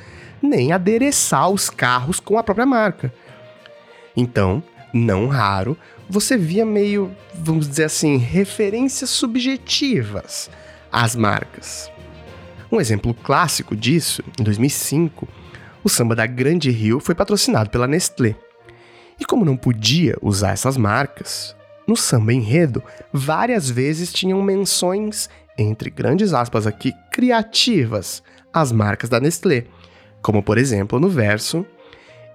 nem 0.43 0.73
adereçar 0.73 1.49
os 1.49 1.71
carros 1.71 2.21
com 2.21 2.39
a 2.39 2.43
própria 2.43 2.67
marca. 2.67 3.13
Então, 4.17 4.63
não 4.93 5.29
raro, 5.29 5.77
você 6.09 6.37
via 6.37 6.65
meio, 6.65 7.11
vamos 7.35 7.69
dizer 7.69 7.85
assim, 7.85 8.17
referências 8.17 9.11
subjetivas 9.11 10.51
às 10.91 11.15
marcas. 11.15 11.91
Um 12.71 12.81
exemplo 12.81 13.15
clássico 13.15 13.75
disso, 13.75 14.23
em 14.39 14.43
2005, 14.43 15.27
o 15.83 15.89
samba 15.89 16.15
da 16.15 16.27
Grande 16.27 16.71
Rio 16.71 17.01
foi 17.01 17.15
patrocinado 17.15 17.71
pela 17.71 17.87
Nestlé. 17.87 18.35
E 19.19 19.25
como 19.25 19.45
não 19.45 19.57
podia 19.57 20.17
usar 20.23 20.51
essas 20.51 20.77
marcas, 20.77 21.57
no 21.87 21.97
samba 21.97 22.33
enredo, 22.33 22.83
várias 23.13 23.69
vezes 23.71 24.13
tinham 24.13 24.43
menções, 24.43 25.29
entre 25.57 25.91
grandes 25.91 26.33
aspas 26.33 26.67
aqui, 26.67 26.93
criativas, 27.11 28.23
às 28.53 28.71
marcas 28.73 29.09
da 29.11 29.21
Nestlé, 29.21 29.65
como 30.23 30.43
por 30.43 30.59
exemplo 30.59 31.01
no 31.01 31.09
verso 31.09 31.67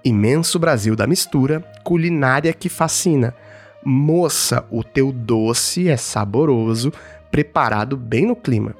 Imenso 0.04 0.58
Brasil 0.58 0.94
da 0.94 1.06
mistura, 1.06 1.60
culinária 1.82 2.52
que 2.52 2.68
fascina. 2.68 3.34
Moça, 3.82 4.66
o 4.70 4.84
teu 4.84 5.10
doce 5.10 5.88
é 5.88 5.96
saboroso, 5.96 6.92
preparado 7.30 7.96
bem 7.96 8.26
no 8.26 8.36
clima. 8.36 8.74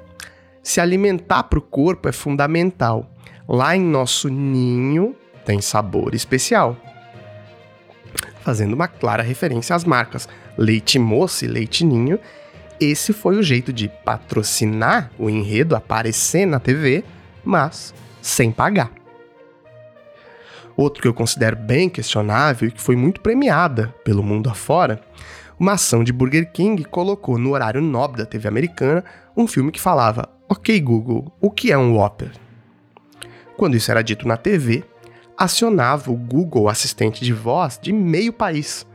Se 0.61 0.79
alimentar 0.79 1.43
para 1.43 1.57
o 1.57 1.63
corpo 1.63 2.07
é 2.07 2.11
fundamental. 2.11 3.09
Lá 3.47 3.75
em 3.75 3.81
nosso 3.81 4.27
ninho 4.29 5.15
tem 5.45 5.61
sabor 5.61 6.15
especial. 6.15 6.75
Fazendo 8.41 8.73
uma 8.73 8.87
clara 8.87 9.23
referência 9.23 9.75
às 9.75 9.83
marcas 9.83 10.27
Leite 10.57 10.97
Moça 10.97 11.45
e 11.45 11.47
Leite 11.47 11.83
Ninho, 11.83 12.19
esse 12.79 13.13
foi 13.13 13.37
o 13.37 13.43
jeito 13.43 13.71
de 13.71 13.87
patrocinar 13.87 15.11
o 15.17 15.29
enredo 15.29 15.75
aparecer 15.75 16.45
na 16.45 16.59
TV, 16.59 17.03
mas 17.43 17.93
sem 18.21 18.51
pagar. 18.51 18.91
Outro 20.75 21.01
que 21.01 21.07
eu 21.07 21.13
considero 21.13 21.55
bem 21.55 21.87
questionável 21.87 22.67
e 22.67 22.71
que 22.71 22.81
foi 22.81 22.95
muito 22.95 23.21
premiada 23.21 23.93
pelo 24.03 24.21
mundo 24.21 24.49
afora, 24.49 25.01
uma 25.57 25.73
ação 25.73 26.03
de 26.03 26.11
Burger 26.11 26.51
King 26.51 26.83
colocou 26.83 27.37
no 27.37 27.51
horário 27.51 27.81
nobre 27.81 28.17
da 28.17 28.25
TV 28.25 28.47
americana 28.47 29.03
um 29.37 29.47
filme 29.47 29.71
que 29.71 29.79
falava: 29.79 30.27
Ok, 30.49 30.79
Google, 30.81 31.31
o 31.39 31.49
que 31.49 31.71
é 31.71 31.77
um 31.77 31.95
Whopper? 31.95 32.31
Quando 33.57 33.75
isso 33.75 33.89
era 33.91 34.03
dito 34.03 34.27
na 34.27 34.37
TV, 34.37 34.83
acionava 35.37 36.11
o 36.11 36.15
Google 36.15 36.69
Assistente 36.69 37.23
de 37.23 37.33
voz 37.33 37.79
de 37.81 37.91
meio 37.91 38.33
país, 38.33 38.85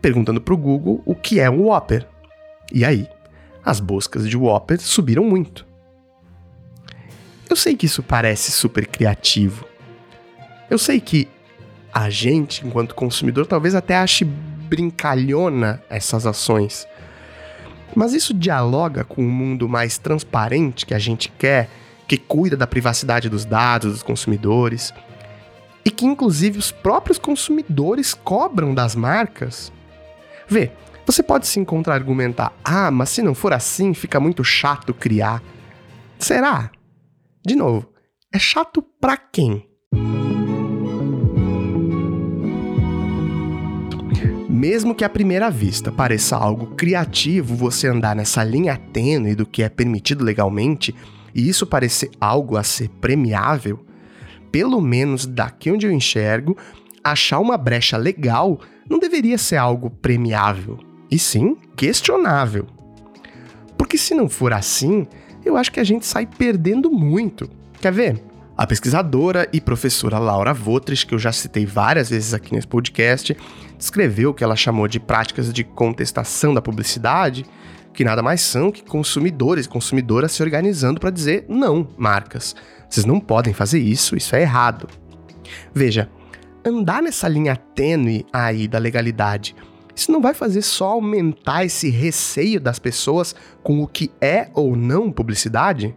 perguntando 0.00 0.40
para 0.40 0.54
o 0.54 0.56
Google 0.56 1.02
o 1.04 1.14
que 1.14 1.40
é 1.40 1.50
um 1.50 1.66
Whopper. 1.66 2.06
E 2.72 2.84
aí, 2.84 3.08
as 3.64 3.80
buscas 3.80 4.28
de 4.28 4.36
Whopper 4.36 4.80
subiram 4.80 5.24
muito. 5.24 5.66
Eu 7.48 7.56
sei 7.56 7.76
que 7.76 7.86
isso 7.86 8.02
parece 8.02 8.52
super 8.52 8.86
criativo. 8.86 9.66
Eu 10.70 10.78
sei 10.78 11.00
que 11.00 11.28
a 11.92 12.08
gente, 12.08 12.64
enquanto 12.64 12.94
consumidor, 12.94 13.46
talvez 13.46 13.74
até 13.74 13.96
ache 13.96 14.24
brincalhona 14.24 15.82
essas 15.90 16.26
ações. 16.26 16.86
Mas 17.94 18.14
isso 18.14 18.32
dialoga 18.32 19.02
com 19.02 19.22
um 19.22 19.30
mundo 19.30 19.68
mais 19.68 19.98
transparente 19.98 20.86
que 20.86 20.94
a 20.94 20.98
gente 20.98 21.28
quer 21.36 21.68
que 22.10 22.18
cuida 22.18 22.56
da 22.56 22.66
privacidade 22.66 23.28
dos 23.28 23.44
dados 23.44 23.92
dos 23.92 24.02
consumidores 24.02 24.92
e 25.84 25.92
que 25.92 26.04
inclusive 26.04 26.58
os 26.58 26.72
próprios 26.72 27.20
consumidores 27.20 28.14
cobram 28.14 28.74
das 28.74 28.96
marcas. 28.96 29.72
Vê, 30.48 30.72
você 31.06 31.22
pode 31.22 31.46
se 31.46 31.60
encontrar 31.60 31.94
argumentar: 31.94 32.52
"Ah, 32.64 32.90
mas 32.90 33.10
se 33.10 33.22
não 33.22 33.32
for 33.32 33.52
assim, 33.52 33.94
fica 33.94 34.18
muito 34.18 34.42
chato 34.42 34.92
criar". 34.92 35.40
Será? 36.18 36.72
De 37.46 37.54
novo, 37.54 37.88
é 38.34 38.40
chato 38.40 38.82
para 39.00 39.16
quem? 39.16 39.68
Mesmo 44.48 44.96
que 44.96 45.04
à 45.04 45.08
primeira 45.08 45.48
vista 45.48 45.92
pareça 45.92 46.36
algo 46.36 46.74
criativo 46.74 47.54
você 47.54 47.86
andar 47.86 48.16
nessa 48.16 48.42
linha 48.42 48.76
tênue 48.76 49.36
do 49.36 49.46
que 49.46 49.62
é 49.62 49.68
permitido 49.68 50.24
legalmente, 50.24 50.92
e 51.34 51.48
isso 51.48 51.66
parecer 51.66 52.10
algo 52.20 52.56
a 52.56 52.62
ser 52.62 52.88
premiável, 53.00 53.84
pelo 54.50 54.80
menos 54.80 55.26
daqui 55.26 55.70
onde 55.70 55.86
eu 55.86 55.92
enxergo, 55.92 56.56
achar 57.02 57.38
uma 57.38 57.56
brecha 57.56 57.96
legal 57.96 58.60
não 58.88 58.98
deveria 58.98 59.38
ser 59.38 59.56
algo 59.56 59.88
premiável, 59.88 60.78
e 61.10 61.18
sim 61.18 61.56
questionável. 61.76 62.66
Porque 63.78 63.96
se 63.96 64.14
não 64.14 64.28
for 64.28 64.52
assim, 64.52 65.06
eu 65.44 65.56
acho 65.56 65.72
que 65.72 65.80
a 65.80 65.84
gente 65.84 66.04
sai 66.04 66.26
perdendo 66.26 66.90
muito. 66.90 67.48
Quer 67.80 67.92
ver? 67.92 68.24
A 68.56 68.66
pesquisadora 68.66 69.48
e 69.52 69.60
professora 69.60 70.18
Laura 70.18 70.52
Votrich, 70.52 71.06
que 71.06 71.14
eu 71.14 71.18
já 71.18 71.32
citei 71.32 71.64
várias 71.64 72.10
vezes 72.10 72.34
aqui 72.34 72.52
nesse 72.52 72.66
podcast, 72.66 73.34
descreveu 73.78 74.30
o 74.30 74.34
que 74.34 74.44
ela 74.44 74.54
chamou 74.54 74.86
de 74.86 75.00
práticas 75.00 75.50
de 75.50 75.64
contestação 75.64 76.52
da 76.52 76.60
publicidade 76.60 77.46
que 77.92 78.04
nada 78.04 78.22
mais 78.22 78.40
são 78.40 78.70
que 78.70 78.82
consumidores 78.82 79.66
e 79.66 79.68
consumidoras 79.68 80.32
se 80.32 80.42
organizando 80.42 81.00
para 81.00 81.10
dizer 81.10 81.44
não, 81.48 81.88
marcas. 81.96 82.54
Vocês 82.88 83.06
não 83.06 83.20
podem 83.20 83.52
fazer 83.52 83.78
isso, 83.78 84.16
isso 84.16 84.34
é 84.34 84.42
errado. 84.42 84.88
Veja, 85.74 86.10
andar 86.64 87.02
nessa 87.02 87.28
linha 87.28 87.56
tênue 87.56 88.26
aí 88.32 88.66
da 88.66 88.78
legalidade, 88.78 89.54
isso 89.94 90.10
não 90.10 90.20
vai 90.20 90.34
fazer 90.34 90.62
só 90.62 90.90
aumentar 90.90 91.64
esse 91.64 91.90
receio 91.90 92.60
das 92.60 92.78
pessoas 92.78 93.34
com 93.62 93.82
o 93.82 93.86
que 93.86 94.10
é 94.20 94.48
ou 94.54 94.76
não 94.76 95.10
publicidade? 95.10 95.96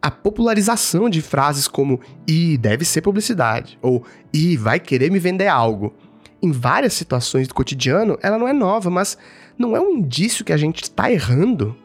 a 0.00 0.10
popularização 0.10 1.10
de 1.10 1.20
frases 1.20 1.66
como 1.66 2.00
e 2.26 2.56
deve 2.56 2.84
ser 2.84 3.02
publicidade 3.02 3.78
ou 3.82 4.04
e 4.32 4.56
vai 4.56 4.78
querer 4.78 5.10
me 5.10 5.18
vender 5.18 5.48
algo. 5.48 5.94
Em 6.40 6.52
várias 6.52 6.92
situações 6.92 7.48
do 7.48 7.54
cotidiano, 7.54 8.18
ela 8.22 8.38
não 8.38 8.46
é 8.46 8.52
nova, 8.52 8.90
mas 8.90 9.18
não 9.58 9.76
é 9.76 9.80
um 9.80 9.96
indício 9.96 10.44
que 10.44 10.52
a 10.52 10.56
gente 10.56 10.84
está 10.84 11.10
errando. 11.10 11.76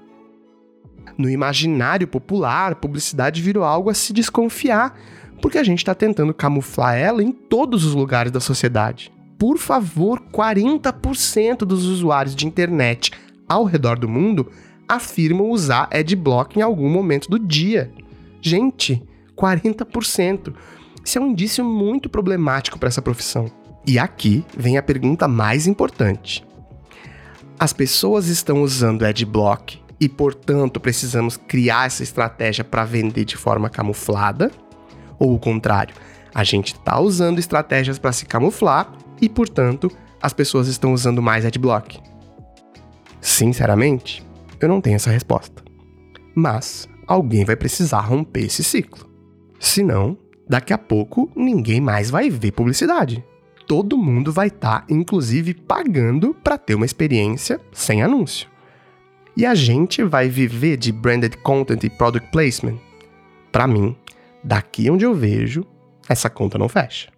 No 1.18 1.30
imaginário 1.30 2.08
popular, 2.08 2.76
publicidade 2.76 3.42
virou 3.42 3.64
algo 3.64 3.90
a 3.90 3.94
se 3.94 4.14
desconfiar, 4.14 4.98
porque 5.42 5.58
a 5.58 5.64
gente 5.64 5.80
está 5.80 5.96
tentando 5.96 6.34
camuflar 6.34 6.96
ela 6.96 7.24
em 7.24 7.32
todos 7.32 7.84
os 7.84 7.94
lugares 7.94 8.32
da 8.32 8.40
sociedade. 8.40 9.12
Por 9.38 9.58
favor, 9.58 10.22
40% 10.32 11.60
dos 11.60 11.86
usuários 11.86 12.36
de 12.36 12.48
internet 12.48 13.12
ao 13.48 13.66
redor 13.66 13.98
do 13.98 14.08
mundo 14.08 14.50
afirmam 14.88 15.50
usar 15.50 15.90
adblock 15.92 16.58
em 16.58 16.62
algum 16.62 16.90
momento 16.90 17.30
do 17.30 17.40
dia. 17.40 17.92
Gente, 18.40 19.02
40%. 19.36 20.54
Isso 21.04 21.18
é 21.18 21.22
um 21.22 21.32
indício 21.32 21.66
muito 21.66 22.10
problemático 22.10 22.80
para 22.80 22.88
essa 22.88 23.02
profissão. 23.02 23.63
E 23.86 24.00
aqui 24.00 24.46
vem 24.58 24.78
a 24.78 24.84
pergunta 24.84 25.28
mais 25.28 25.68
importante. 25.68 26.46
As 27.60 27.74
pessoas 27.74 28.28
estão 28.28 28.62
usando 28.62 29.04
adblock 29.04 29.80
e, 30.00 30.10
portanto, 30.10 30.80
precisamos 30.80 31.38
criar 31.38 31.88
essa 31.88 32.04
estratégia 32.04 32.64
para 32.64 32.84
vender 32.84 33.26
de 33.26 33.38
forma 33.38 33.70
camuflada? 33.70 34.52
Ou 35.20 35.34
o 35.34 35.40
contrário, 35.40 35.96
a 36.34 36.44
gente 36.44 36.74
está 36.74 37.00
usando 37.00 37.40
estratégias 37.40 38.00
para 38.00 38.12
se 38.12 38.26
camuflar 38.26 38.92
e, 39.22 39.30
portanto, 39.30 39.92
as 40.22 40.34
pessoas 40.34 40.68
estão 40.68 40.94
usando 40.94 41.22
mais 41.22 41.46
adblock? 41.46 42.00
Sinceramente, 43.22 44.26
eu 44.60 44.68
não 44.68 44.82
tenho 44.82 44.96
essa 44.96 45.12
resposta. 45.12 45.64
Mas 46.36 46.88
alguém 47.08 47.46
vai 47.46 47.56
precisar 47.56 48.02
romper 48.02 48.46
esse 48.46 48.64
ciclo. 48.64 49.10
Senão, 49.60 50.18
daqui 50.50 50.74
a 50.74 50.78
pouco 50.78 51.32
ninguém 51.36 51.80
mais 51.80 52.10
vai 52.10 52.30
ver 52.30 52.52
publicidade. 52.52 53.24
Todo 53.68 53.98
mundo 53.98 54.32
vai 54.32 54.48
estar, 54.48 54.82
tá, 54.82 54.86
inclusive, 54.90 55.54
pagando 55.54 56.34
para 56.34 56.58
ter 56.58 56.76
uma 56.76 56.86
experiência 56.86 57.60
sem 57.72 58.04
anúncio. 58.04 58.48
E 59.36 59.46
a 59.46 59.56
gente 59.56 60.04
vai 60.04 60.30
viver 60.30 60.78
de 60.78 60.92
branded 60.92 61.38
content 61.38 61.84
e 61.84 61.90
product 61.90 62.30
placement? 62.32 62.78
Para 63.52 63.68
mim, 63.68 63.96
daqui 64.44 64.90
onde 64.90 65.06
eu 65.06 65.14
vejo, 65.14 65.66
essa 66.08 66.30
conta 66.30 66.58
não 66.58 66.68
fecha. 66.68 67.12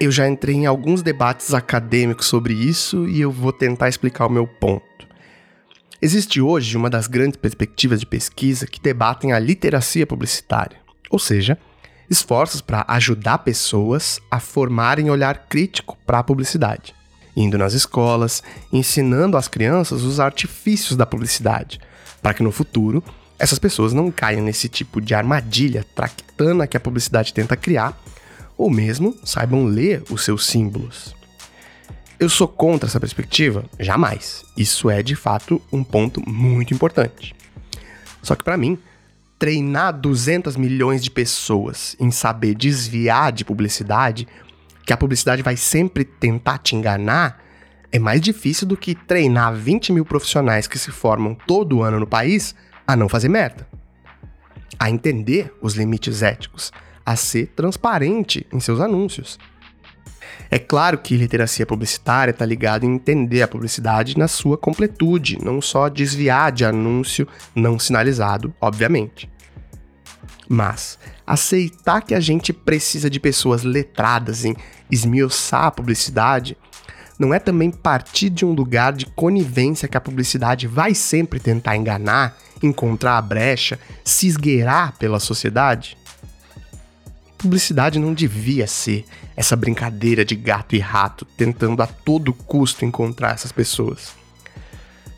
Eu 0.00 0.10
já 0.10 0.26
entrei 0.26 0.56
em 0.56 0.66
alguns 0.66 1.02
debates 1.02 1.52
acadêmicos 1.52 2.26
sobre 2.26 2.54
isso 2.54 3.06
e 3.06 3.20
eu 3.20 3.30
vou 3.30 3.52
tentar 3.52 3.88
explicar 3.88 4.26
o 4.26 4.30
meu 4.30 4.46
ponto. 4.46 4.82
Existe 6.02 6.40
hoje 6.40 6.74
uma 6.74 6.88
das 6.88 7.06
grandes 7.06 7.36
perspectivas 7.36 8.00
de 8.00 8.06
pesquisa 8.06 8.66
que 8.66 8.80
debatem 8.80 9.34
a 9.34 9.38
literacia 9.38 10.06
publicitária, 10.06 10.79
ou 11.10 11.18
seja, 11.18 11.58
esforços 12.08 12.60
para 12.60 12.84
ajudar 12.88 13.38
pessoas 13.38 14.20
a 14.30 14.40
formarem 14.40 15.10
olhar 15.10 15.46
crítico 15.48 15.98
para 16.06 16.20
a 16.20 16.24
publicidade, 16.24 16.94
indo 17.36 17.58
nas 17.58 17.74
escolas, 17.74 18.42
ensinando 18.72 19.36
às 19.36 19.48
crianças 19.48 20.02
os 20.02 20.18
artifícios 20.18 20.96
da 20.96 21.04
publicidade, 21.04 21.80
para 22.22 22.32
que 22.32 22.42
no 22.42 22.52
futuro 22.52 23.02
essas 23.38 23.58
pessoas 23.58 23.92
não 23.92 24.10
caiam 24.10 24.42
nesse 24.42 24.68
tipo 24.68 25.00
de 25.00 25.14
armadilha 25.14 25.84
tractana 25.94 26.66
que 26.66 26.76
a 26.76 26.80
publicidade 26.80 27.32
tenta 27.32 27.56
criar 27.56 27.98
ou 28.56 28.68
mesmo 28.68 29.16
saibam 29.24 29.64
ler 29.64 30.02
os 30.10 30.22
seus 30.22 30.46
símbolos. 30.46 31.14
Eu 32.18 32.28
sou 32.28 32.46
contra 32.46 32.86
essa 32.86 33.00
perspectiva? 33.00 33.64
Jamais. 33.78 34.44
Isso 34.54 34.90
é 34.90 35.02
de 35.02 35.16
fato 35.16 35.62
um 35.72 35.82
ponto 35.82 36.22
muito 36.28 36.74
importante. 36.74 37.34
Só 38.22 38.34
que 38.34 38.44
para 38.44 38.58
mim, 38.58 38.78
treinar 39.40 39.98
200 39.98 40.54
milhões 40.54 41.02
de 41.02 41.10
pessoas 41.10 41.96
em 41.98 42.10
saber 42.10 42.54
desviar 42.54 43.32
de 43.32 43.42
publicidade, 43.42 44.28
que 44.84 44.92
a 44.92 44.98
publicidade 44.98 45.42
vai 45.42 45.56
sempre 45.56 46.04
tentar 46.04 46.58
te 46.58 46.76
enganar, 46.76 47.42
é 47.90 47.98
mais 47.98 48.20
difícil 48.20 48.68
do 48.68 48.76
que 48.76 48.94
treinar 48.94 49.54
20 49.54 49.94
mil 49.94 50.04
profissionais 50.04 50.66
que 50.66 50.78
se 50.78 50.90
formam 50.90 51.34
todo 51.34 51.82
ano 51.82 51.98
no 51.98 52.06
país 52.06 52.54
a 52.86 52.94
não 52.94 53.08
fazer 53.08 53.30
merda. 53.30 53.66
A 54.78 54.90
entender 54.90 55.52
os 55.62 55.74
limites 55.74 56.22
éticos, 56.22 56.70
a 57.04 57.16
ser 57.16 57.46
transparente 57.56 58.46
em 58.52 58.60
seus 58.60 58.78
anúncios. 58.78 59.38
É 60.50 60.58
claro 60.58 60.98
que 60.98 61.16
literacia 61.16 61.64
publicitária 61.64 62.32
está 62.32 62.44
ligada 62.44 62.84
em 62.84 62.94
entender 62.94 63.42
a 63.42 63.48
publicidade 63.48 64.18
na 64.18 64.28
sua 64.28 64.58
completude, 64.58 65.38
não 65.42 65.60
só 65.60 65.88
desviar 65.88 66.52
de 66.52 66.64
anúncio 66.64 67.26
não 67.54 67.78
sinalizado, 67.78 68.52
obviamente. 68.60 69.30
Mas 70.48 70.98
aceitar 71.26 72.02
que 72.02 72.14
a 72.14 72.20
gente 72.20 72.52
precisa 72.52 73.08
de 73.08 73.20
pessoas 73.20 73.62
letradas 73.62 74.44
em 74.44 74.56
esmiuçar 74.90 75.66
a 75.66 75.70
publicidade 75.70 76.56
não 77.20 77.34
é 77.34 77.38
também 77.38 77.70
partir 77.70 78.30
de 78.30 78.46
um 78.46 78.52
lugar 78.52 78.94
de 78.94 79.04
conivência 79.04 79.86
que 79.86 79.96
a 79.96 80.00
publicidade 80.00 80.66
vai 80.66 80.94
sempre 80.94 81.38
tentar 81.38 81.76
enganar, 81.76 82.36
encontrar 82.62 83.18
a 83.18 83.22
brecha, 83.22 83.78
se 84.02 84.26
esgueirar 84.26 84.96
pela 84.98 85.20
sociedade? 85.20 85.98
Publicidade 87.36 87.98
não 87.98 88.14
devia 88.14 88.66
ser 88.66 89.04
essa 89.40 89.56
brincadeira 89.56 90.22
de 90.22 90.36
gato 90.36 90.76
e 90.76 90.78
rato 90.78 91.24
tentando 91.24 91.82
a 91.82 91.86
todo 91.86 92.30
custo 92.30 92.84
encontrar 92.84 93.32
essas 93.32 93.50
pessoas. 93.50 94.14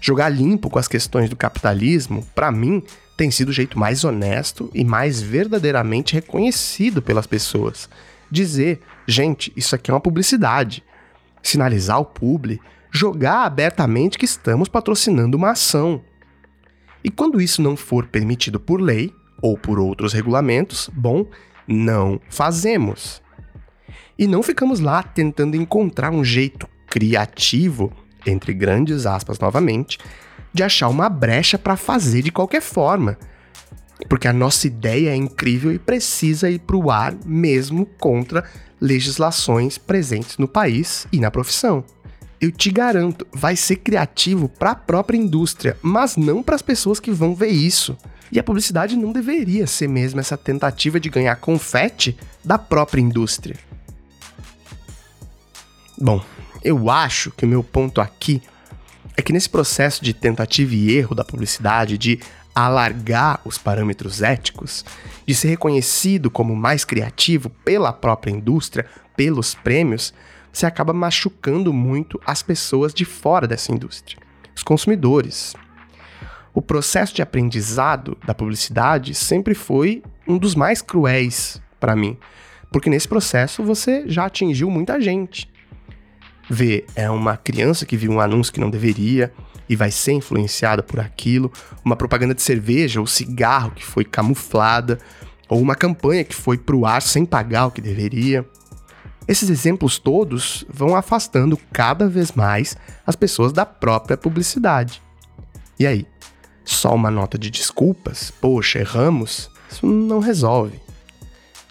Jogar 0.01 0.29
limpo 0.29 0.71
com 0.71 0.79
as 0.79 0.87
questões 0.87 1.29
do 1.29 1.35
capitalismo, 1.35 2.25
para 2.33 2.53
mim, 2.53 2.85
tem 3.17 3.33
sido 3.33 3.49
o 3.49 3.53
jeito 3.53 3.77
mais 3.77 4.05
honesto 4.05 4.71
e 4.73 4.85
mais 4.85 5.21
verdadeiramente 5.21 6.15
reconhecido 6.15 7.03
pelas 7.03 7.27
pessoas. 7.27 7.91
Dizer, 8.31 8.81
gente, 9.09 9.53
isso 9.57 9.75
aqui 9.75 9.91
é 9.91 9.95
uma 9.95 9.99
publicidade. 9.99 10.85
Sinalizar 11.43 11.97
ao 11.97 12.05
público, 12.05 12.65
jogar 12.93 13.45
abertamente 13.45 14.17
que 14.17 14.25
estamos 14.25 14.69
patrocinando 14.69 15.37
uma 15.37 15.51
ação. 15.51 16.01
E 17.03 17.11
quando 17.11 17.41
isso 17.41 17.61
não 17.61 17.77
for 17.77 18.07
permitido 18.07 18.61
por 18.61 18.81
lei 18.81 19.13
ou 19.41 19.59
por 19.59 19.81
outros 19.81 20.13
regulamentos, 20.13 20.89
bom, 20.95 21.27
não 21.67 22.21
fazemos. 22.31 23.21
E 24.23 24.27
não 24.29 24.41
ficamos 24.41 24.79
lá 24.79 25.03
tentando 25.03 25.57
encontrar 25.57 26.13
um 26.13 26.25
jeito 26.25 26.69
criativo, 26.87 27.93
entre 28.25 28.55
grandes 28.55 29.05
aspas 29.05 29.37
novamente, 29.37 29.99
de 30.55 30.63
achar 30.63 30.89
uma 30.89 31.09
brecha 31.09 31.59
para 31.59 31.77
fazer 31.77 32.23
de 32.23 32.31
qualquer 32.31 32.63
forma. 32.63 33.19
Porque 34.09 34.29
a 34.29 34.33
nossa 34.33 34.69
ideia 34.69 35.11
é 35.11 35.17
incrível 35.17 35.73
e 35.73 35.79
precisa 35.79 36.49
ir 36.49 36.61
para 36.61 36.77
o 36.77 36.89
ar 36.89 37.17
mesmo 37.27 37.85
contra 37.85 38.45
legislações 38.81 39.77
presentes 39.77 40.39
no 40.39 40.47
país 40.47 41.05
e 41.11 41.19
na 41.19 41.29
profissão. 41.29 41.85
Eu 42.41 42.53
te 42.53 42.71
garanto, 42.71 43.27
vai 43.33 43.57
ser 43.57 43.75
criativo 43.79 44.49
para 44.49 44.71
a 44.71 44.77
própria 44.77 45.19
indústria, 45.19 45.77
mas 45.83 46.17
não 46.17 46.45
para 46.45 46.55
as 46.55 46.63
pessoas 46.63 47.01
que 47.01 47.11
vão 47.11 47.35
ver 47.35 47.51
isso. 47.51 47.99
E 48.31 48.39
a 48.39 48.45
publicidade 48.45 48.97
não 48.97 49.11
deveria 49.11 49.67
ser 49.67 49.89
mesmo 49.89 50.21
essa 50.21 50.37
tentativa 50.37 51.01
de 51.01 51.11
ganhar 51.11 51.35
confete 51.35 52.17
da 52.45 52.57
própria 52.57 53.01
indústria. 53.01 53.72
Bom, 56.03 56.21
eu 56.65 56.91
acho 56.91 57.31
que 57.31 57.45
o 57.45 57.49
meu 57.49 57.63
ponto 57.63 58.01
aqui 58.01 58.43
é 59.17 59.23
que 59.23 59.33
nesse 59.33 59.49
processo 59.49 60.05
de 60.05 60.13
tentativa 60.13 60.75
e 60.75 60.91
erro 60.91 61.15
da 61.15 61.25
publicidade, 61.25 61.97
de 61.97 62.19
alargar 62.53 63.41
os 63.45 63.57
parâmetros 63.57 64.21
éticos, 64.21 64.85
de 65.25 65.33
ser 65.33 65.51
reconhecido 65.51 66.29
como 66.29 66.57
mais 66.57 66.85
criativo 66.85 67.51
pela 67.65 67.93
própria 67.93 68.33
indústria, 68.33 68.85
pelos 69.17 69.55
prêmios, 69.55 70.13
você 70.53 70.67
acaba 70.67 70.93
machucando 70.93 71.73
muito 71.73 72.21
as 72.27 72.43
pessoas 72.43 72.93
de 72.93 73.05
fora 73.05 73.47
dessa 73.47 73.71
indústria, 73.71 74.19
os 74.57 74.65
consumidores, 74.65 75.55
o 76.53 76.61
processo 76.61 77.15
de 77.15 77.23
aprendizado 77.23 78.19
da 78.27 78.35
publicidade 78.35 79.15
sempre 79.15 79.55
foi 79.55 80.03
um 80.27 80.37
dos 80.37 80.57
mais 80.57 80.83
cruéis 80.83 81.63
para 81.79 81.95
mim, 81.95 82.19
porque 82.73 82.91
nesse 82.91 83.07
processo 83.07 83.63
você 83.63 84.03
já 84.09 84.27
atingiu 84.27 84.69
muita 84.69 85.01
gente. 85.01 85.52
Vê, 86.55 86.85
é 86.95 87.09
uma 87.09 87.35
criança 87.35 87.87
que 87.87 87.97
viu 87.97 88.13
um 88.13 88.21
anúncio 88.21 88.53
que 88.53 88.61
não 88.61 88.69
deveria 88.69 89.33
e 89.67 89.75
vai 89.75 89.91
ser 89.91 90.13
influenciada 90.13 90.83
por 90.83 91.01
aquilo, 91.01 91.51
uma 91.83 91.97
propaganda 91.97 92.35
de 92.35 92.43
cerveja 92.43 93.01
ou 93.01 93.07
cigarro 93.07 93.71
que 93.71 93.83
foi 93.83 94.05
camuflada, 94.05 94.99
ou 95.49 95.63
uma 95.63 95.75
campanha 95.75 96.23
que 96.23 96.35
foi 96.35 96.59
pro 96.59 96.85
ar 96.85 97.01
sem 97.01 97.25
pagar 97.25 97.69
o 97.69 97.71
que 97.71 97.81
deveria. 97.81 98.47
Esses 99.27 99.49
exemplos 99.49 99.99
todos 99.99 100.63
vão 100.69 100.95
afastando 100.95 101.59
cada 101.73 102.07
vez 102.07 102.33
mais 102.33 102.77
as 103.07 103.17
pessoas 103.17 103.51
da 103.51 103.65
própria 103.65 104.19
publicidade. 104.19 105.01
E 105.79 105.87
aí, 105.87 106.07
só 106.67 106.95
uma 106.95 107.11
nota 107.11 107.39
de 107.39 107.51
desculpas, 107.51 108.31
poxa, 108.31 108.79
erramos, 108.79 109.51
isso 109.71 109.87
não 109.87 110.21
resolve. 110.21 110.79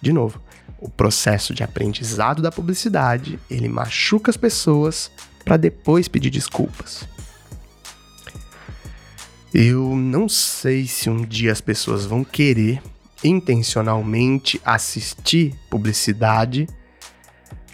De 0.00 0.12
novo, 0.12 0.42
o 0.82 0.90
processo 0.90 1.54
de 1.54 1.62
aprendizado 1.62 2.42
da 2.42 2.50
publicidade, 2.50 3.38
ele 3.48 3.68
machuca 3.68 4.30
as 4.30 4.36
pessoas 4.36 5.10
para 5.44 5.56
depois 5.56 6.08
pedir 6.08 6.28
desculpas. 6.28 7.06
Eu 9.54 9.94
não 9.94 10.28
sei 10.28 10.86
se 10.88 11.08
um 11.08 11.24
dia 11.24 11.52
as 11.52 11.60
pessoas 11.60 12.04
vão 12.04 12.24
querer 12.24 12.82
intencionalmente 13.22 14.60
assistir 14.64 15.54
publicidade, 15.70 16.66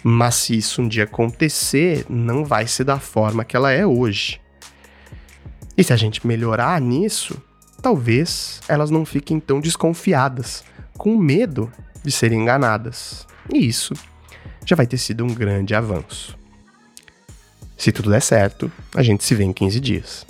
mas 0.03 0.35
se 0.35 0.57
isso 0.57 0.83
um 0.83 0.87
dia 0.87 1.05
acontecer, 1.05 2.05
não 2.07 2.45
vai 2.45 2.67
ser 2.67 2.83
da 2.83 2.99
forma 2.99 3.43
que 3.43 3.55
ela 3.55 3.71
é 3.71 3.85
hoje. 3.87 4.39
E 5.75 5.83
se 5.83 5.91
a 5.91 5.95
gente 5.95 6.27
melhorar 6.27 6.79
nisso, 6.79 7.41
talvez 7.81 8.61
elas 8.67 8.91
não 8.91 9.03
fiquem 9.03 9.39
tão 9.39 9.59
desconfiadas, 9.59 10.63
com 10.95 11.17
medo 11.17 11.71
de 12.03 12.11
serem 12.11 12.41
enganadas. 12.41 13.27
E 13.53 13.67
isso 13.67 13.93
já 14.65 14.75
vai 14.75 14.85
ter 14.85 14.97
sido 14.97 15.23
um 15.23 15.33
grande 15.33 15.73
avanço. 15.73 16.37
Se 17.77 17.91
tudo 17.91 18.09
der 18.09 18.21
certo, 18.21 18.71
a 18.93 19.01
gente 19.01 19.23
se 19.23 19.33
vê 19.33 19.43
em 19.43 19.53
15 19.53 19.79
dias. 19.79 20.25